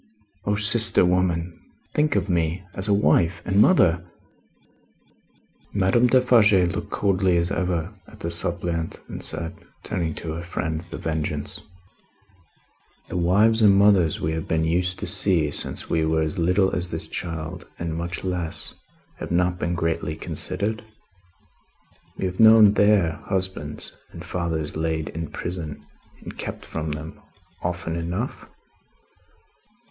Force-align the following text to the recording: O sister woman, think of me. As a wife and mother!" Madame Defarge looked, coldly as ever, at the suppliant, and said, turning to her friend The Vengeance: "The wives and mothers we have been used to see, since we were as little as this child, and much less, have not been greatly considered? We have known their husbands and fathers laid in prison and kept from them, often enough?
O 0.45 0.55
sister 0.55 1.05
woman, 1.05 1.55
think 1.93 2.15
of 2.15 2.27
me. 2.27 2.63
As 2.73 2.87
a 2.87 2.91
wife 2.91 3.39
and 3.45 3.61
mother!" 3.61 4.03
Madame 5.75 6.07
Defarge 6.07 6.53
looked, 6.53 6.89
coldly 6.89 7.37
as 7.37 7.51
ever, 7.51 7.93
at 8.07 8.19
the 8.21 8.31
suppliant, 8.31 8.99
and 9.07 9.23
said, 9.23 9.53
turning 9.83 10.15
to 10.15 10.31
her 10.33 10.41
friend 10.41 10.83
The 10.89 10.97
Vengeance: 10.97 11.61
"The 13.09 13.17
wives 13.17 13.61
and 13.61 13.75
mothers 13.75 14.19
we 14.19 14.31
have 14.31 14.47
been 14.47 14.63
used 14.63 14.97
to 14.97 15.05
see, 15.05 15.51
since 15.51 15.87
we 15.87 16.03
were 16.03 16.23
as 16.23 16.39
little 16.39 16.71
as 16.75 16.89
this 16.89 17.07
child, 17.07 17.67
and 17.77 17.93
much 17.95 18.23
less, 18.23 18.73
have 19.19 19.29
not 19.29 19.59
been 19.59 19.75
greatly 19.75 20.15
considered? 20.15 20.83
We 22.17 22.25
have 22.25 22.39
known 22.39 22.73
their 22.73 23.21
husbands 23.27 23.95
and 24.09 24.25
fathers 24.25 24.75
laid 24.75 25.09
in 25.09 25.27
prison 25.27 25.85
and 26.23 26.35
kept 26.39 26.65
from 26.65 26.91
them, 26.93 27.21
often 27.61 27.95
enough? 27.95 28.49